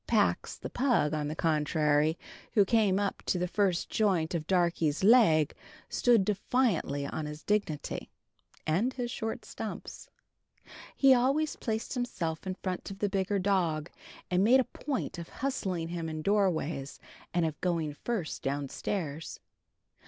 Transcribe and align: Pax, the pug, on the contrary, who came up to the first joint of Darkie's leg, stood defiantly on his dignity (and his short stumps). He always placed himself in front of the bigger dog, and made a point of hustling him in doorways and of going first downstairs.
Pax, 0.07 0.57
the 0.57 0.71
pug, 0.71 1.13
on 1.13 1.27
the 1.27 1.35
contrary, 1.35 2.17
who 2.55 2.65
came 2.65 2.97
up 2.99 3.21
to 3.27 3.37
the 3.37 3.47
first 3.47 3.87
joint 3.87 4.33
of 4.33 4.47
Darkie's 4.47 5.03
leg, 5.03 5.53
stood 5.89 6.25
defiantly 6.25 7.05
on 7.05 7.27
his 7.27 7.43
dignity 7.43 8.09
(and 8.65 8.93
his 8.93 9.11
short 9.11 9.45
stumps). 9.45 10.09
He 10.95 11.13
always 11.13 11.55
placed 11.55 11.93
himself 11.93 12.47
in 12.47 12.55
front 12.55 12.89
of 12.89 12.97
the 12.97 13.09
bigger 13.09 13.37
dog, 13.37 13.91
and 14.31 14.43
made 14.43 14.59
a 14.59 14.63
point 14.63 15.19
of 15.19 15.29
hustling 15.29 15.89
him 15.89 16.09
in 16.09 16.23
doorways 16.23 16.99
and 17.31 17.45
of 17.45 17.61
going 17.61 17.93
first 17.93 18.41
downstairs. 18.41 19.39